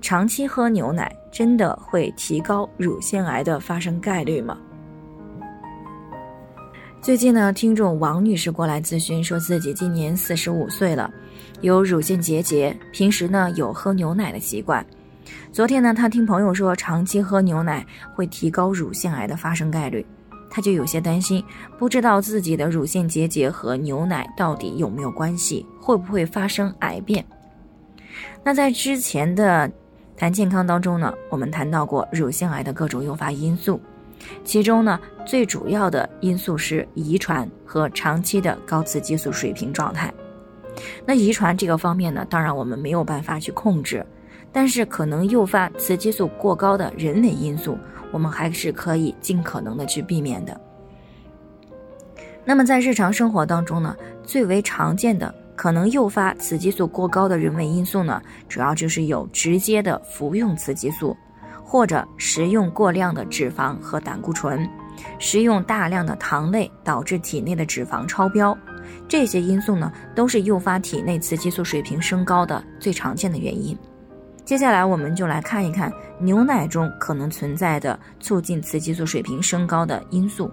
[0.00, 4.56] 长期喝牛奶真的会提高乳腺癌的发生概率吗？
[7.00, 11.10] 最近呢，听众王女士过来咨询，说自己今年四十五岁了，
[11.60, 14.84] 有乳腺结节，平时呢有喝牛奶的习惯。
[15.52, 20.04] 昨天呢，她听朋友说长期喝牛奶会提高乳腺癌的发生概率，
[20.48, 21.44] 她就有些担心，
[21.78, 27.22] 不知道自己的乳腺结节和牛奶到底有没有关系，会不会发生癌变？
[28.42, 29.70] 那在之前的
[30.16, 33.80] 谈健康当中呢，我们谈到过乳腺癌的各种诱发因素，
[34.44, 40.12] 其中呢最主要的因素是遗传和长期的高雌激素水平状态。
[41.06, 44.04] 那遗传这个方面呢，当然我们没有办法去控制，
[44.52, 47.78] 但是可能诱发雌激素过高的人为因素，
[48.12, 50.60] 我们还是可以尽可能的去避免的。
[52.44, 55.34] 那么在日常生活当中呢，最为常见的。
[55.56, 61.16] 可能诱发雌激素过高的人为因素呢，主要就是有直接的服用雌激素，
[61.62, 64.68] 或者食用过量的脂肪和胆固醇，
[65.18, 68.56] 食用大量的糖类导致体内的脂肪超标，
[69.08, 73.76] 这些因素呢都是诱发体内雌激素水平升高的最常见的原因。
[74.44, 80.50] 接下来我们就来看一看牛奶中可能存在的促进雌激素水平升高的因素。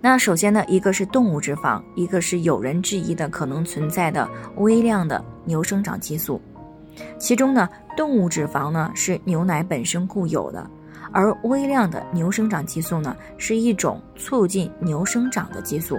[0.00, 6.40] 那首先呢，一个是动物脂肪，一个是有人质疑的可能存在的微量的牛生长激素。
[7.18, 10.68] 其中呢，动物脂肪呢是牛奶本身固有的，
[11.10, 15.98] 而微量的牛生长激素呢是一种促进牛生长的激素。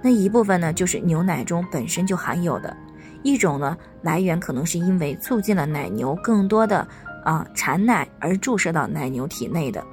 [0.00, 2.76] 那一部分呢就是牛奶中本身就含有的，
[3.22, 6.86] 一种呢来源可能是因为促进了奶牛更多的
[7.24, 9.84] 啊产奶而注射到奶牛体内的。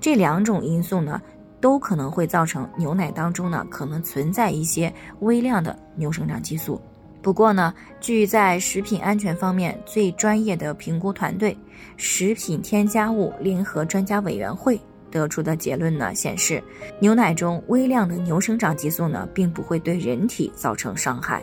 [0.00, 1.20] 这两种因素呢。
[1.60, 6.80] 都可能会造成牛奶当中呢可能存在一些微量的牛生长激素。
[7.22, 11.54] 不过呢，据在食品安全方面最专业的评估团队——
[11.98, 16.62] 食品添加物联合专家委员会得出的结论呢，显示
[16.98, 21.42] 牛奶中微量的牛生长激素呢并不会对人体造成伤害。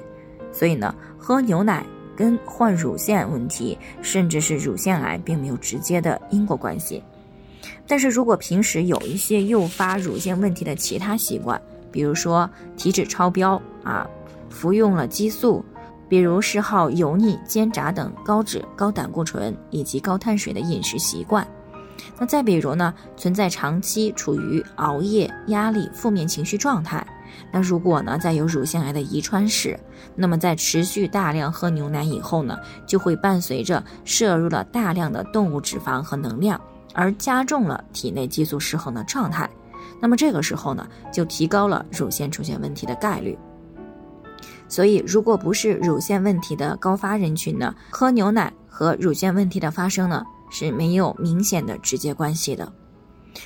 [0.52, 1.86] 所以呢，喝牛奶
[2.16, 7.04] 跟患乳腺问题甚至是乳腺癌并没有直接的因果关系。
[7.88, 11.62] 但是如果平时有一些诱发乳腺问题的其他习惯，
[11.92, 14.08] 比如说体脂超标啊，
[14.50, 15.64] 服用了激素，
[16.10, 21.48] 比如嗜好油腻、煎炸等高脂、高胆固醇以及高碳水的饮食习惯，
[22.18, 27.06] 那再比如呢，存在长期处于熬夜、压力、负面情绪状态，
[27.52, 29.80] 那如果呢再有乳腺癌的遗传史，
[30.16, 36.60] 那么在持续大量喝牛奶以后呢，就会伴随着摄入了大量的动物脂肪和能量。
[36.98, 39.48] 而加重了体内激素失衡的状态，
[40.02, 43.38] 那么这个时候呢，就提高了乳腺出现问题的概率。
[44.68, 52.68] 所以，如果不是乳腺问题的高发人群呢，喝牛奶和乳腺问题的发生呢是没有明显的直接关系的。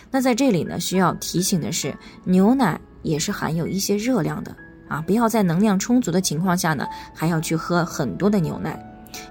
[0.10, 4.56] 那在这里呢，需要提醒的是，牛奶也是含有一些热量的
[4.88, 8.82] 啊，不要在能量充足的情况下呢，还要去喝很多的牛奶，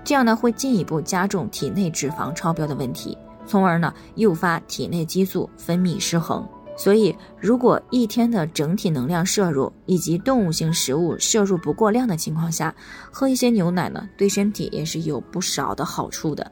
[0.04, 3.16] 这样呢会进一步加重体内脂肪超标的问题。
[3.50, 6.48] 从而呢，诱发体内激素分泌失衡。
[6.76, 12.72] 所以，如果一天的整体能量摄入以及动物性食物摄入不过量的情况下，
[13.10, 16.48] 喝一些牛奶呢，对身体也是有不少的好处的。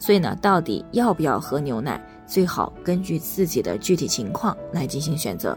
[0.00, 5.56] 所以呢，到底要不要喝牛奶，最好根据自己的具体情况来进行选择。